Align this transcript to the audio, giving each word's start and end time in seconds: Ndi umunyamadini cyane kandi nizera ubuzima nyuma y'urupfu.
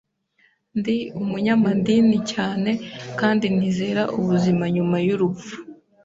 Ndi 0.77 0.97
umunyamadini 1.21 2.17
cyane 2.31 2.71
kandi 3.19 3.45
nizera 3.55 4.03
ubuzima 4.19 4.63
nyuma 4.75 4.97
y'urupfu. 5.07 5.53